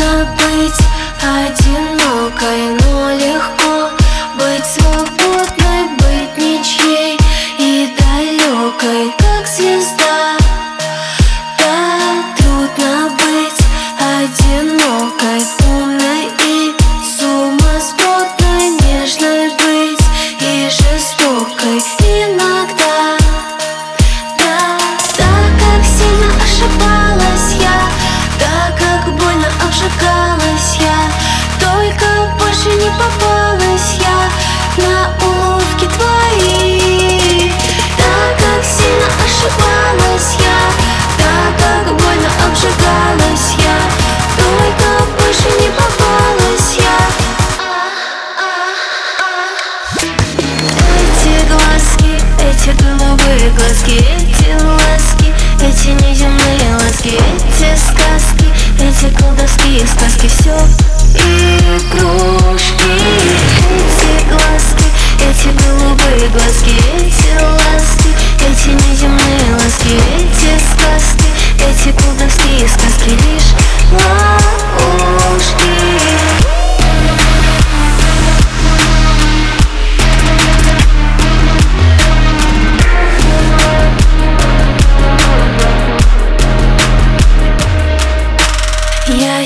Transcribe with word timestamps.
Трудно 0.00 0.24
быть 0.34 0.80
один. 1.22 1.89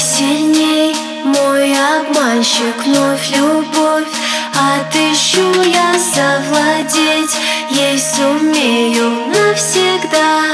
Сильней, 0.00 0.92
мой 1.22 1.72
обманщик, 1.72 2.76
вновь 2.84 3.30
любовь. 3.30 4.08
Отыщу 4.52 5.62
я 5.62 5.94
завладеть, 5.98 7.36
ей 7.70 7.96
сумею 7.98 9.28
навсегда. 9.28 10.50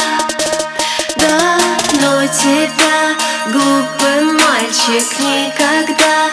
Да, 1.16 1.56
но 2.02 2.26
тебя, 2.26 3.16
глупый 3.46 4.24
мальчик, 4.24 5.08
никогда 5.20 6.30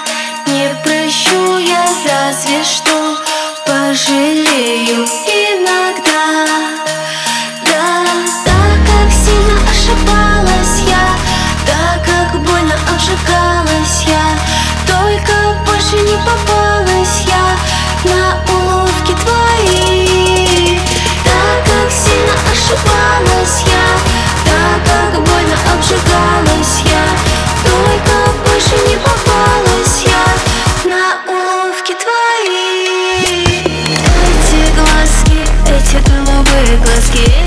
Не 0.48 0.76
прощу. 0.84 1.58
Я, 1.60 1.86
разве 2.06 2.64
что 2.64 3.18
пожалею. 3.66 5.06
Иногда 5.26 5.47
попалась 16.26 17.24
я 17.28 17.58
На 18.10 18.38
уловки 18.54 19.14
твои 19.14 20.80
Так 21.24 21.66
как 21.66 21.92
сильно 21.92 22.34
ошибалась 22.52 23.64
я 23.66 23.88
Да, 24.46 24.80
как 24.86 25.22
больно 25.24 25.58
обжигалась 25.74 26.82
я 26.86 27.06
Только 27.64 28.16
больше 28.46 28.76
не 28.90 28.98
попалась 28.98 30.04
я 30.06 30.90
На 30.90 31.20
уловки 31.28 31.94
твои 31.94 33.28
Эти 34.30 34.62
глазки, 34.76 35.40
эти 35.68 35.98
голубые 36.10 36.78
глазки 36.78 37.47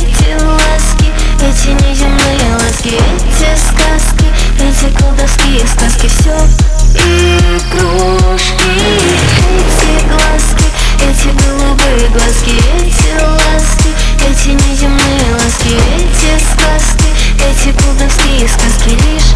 Мои 18.31 18.47
сказки 18.47 18.91
лишь 18.91 19.30